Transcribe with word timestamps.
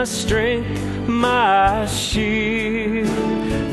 my 0.00 0.04
strength, 0.06 0.80
my 1.06 1.84
shield. 1.84 3.06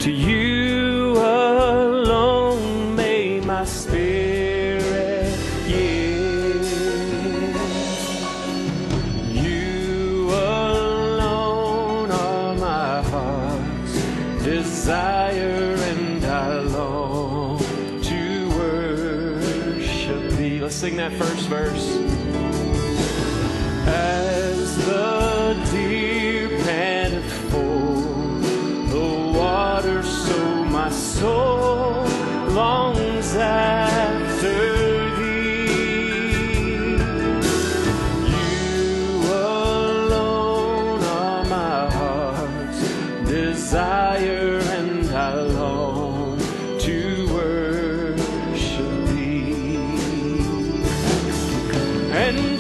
To 0.02 0.12
you 0.12 1.14
alone 1.14 2.98
may 2.98 3.40
my 3.40 3.64
spirit 3.64 5.34
yield. 5.66 6.66
You 9.32 10.30
alone 10.32 12.12
are 12.12 12.56
my 12.56 13.02
heart's 13.04 14.44
desire, 14.44 15.78
and 15.80 16.26
I 16.26 16.60
long 16.60 17.60
to 18.02 18.50
worship 18.50 20.32
thee. 20.32 20.60
Let's 20.60 20.76
sing 20.76 20.98
that 20.98 21.14
first 21.14 21.48
verse. 21.48 21.88
As 23.88 24.76
the 24.86 25.27
deer 25.54 26.50
panteth 26.64 27.32
for 27.52 27.92
the 28.92 29.08
water, 29.38 30.04
so 30.04 30.66
my 30.66 30.90
soul 30.90 32.06
longs 32.50 33.36
after 33.36 35.16
thee. 35.18 36.98
You 38.34 39.24
alone 39.24 41.02
are 41.04 41.46
my 41.46 41.90
heart's 41.92 42.82
desire, 43.30 44.60
and 44.60 45.10
I 45.12 45.34
long 45.34 46.40
to 46.80 47.34
work 47.34 48.20
and 52.12 52.57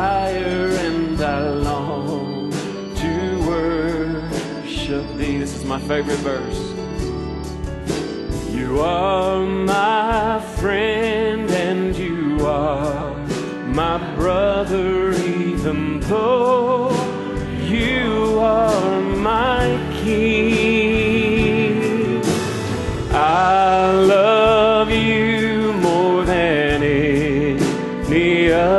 desire, 0.00 0.70
and 0.86 1.20
I 1.20 1.50
long 1.50 2.50
to 3.02 3.14
worship 3.46 5.06
thee. 5.16 5.36
This 5.38 5.54
is 5.54 5.64
my 5.64 5.78
favorite 5.80 6.22
verse. 6.30 6.60
You 8.50 8.80
are 8.80 9.44
my 9.44 10.40
friend, 10.58 11.50
and 11.50 11.94
you 11.96 12.46
are 12.46 13.14
my 13.66 13.98
brother, 14.16 15.12
even 15.12 16.00
though 16.00 16.90
you 17.74 18.38
are 18.38 18.79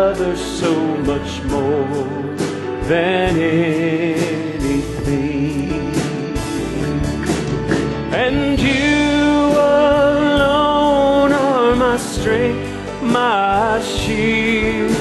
other, 0.02 0.36
so 0.36 0.74
much 1.12 1.44
more 1.44 2.06
than 2.92 3.38
anything. 3.38 4.72
And 8.24 8.60
you 8.60 9.52
alone 9.94 11.32
are 11.32 11.76
my 11.76 11.98
strength, 11.98 12.68
my 13.04 13.80
shield. 13.82 14.96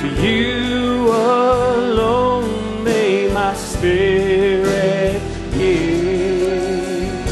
To 0.00 0.06
you 0.26 1.08
alone 1.10 2.82
may 2.82 3.30
my 3.32 3.52
spirit 3.54 5.20
yield. 5.54 7.28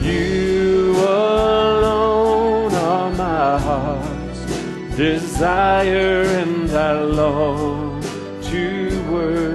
You 0.00 0.94
alone 0.96 2.72
are 2.72 3.10
my 3.24 3.58
heart's 3.66 4.40
desire, 4.96 6.22
and 6.22 6.70
I 6.70 6.92
long 7.02 8.02
to 8.42 9.10
worship 9.10 9.53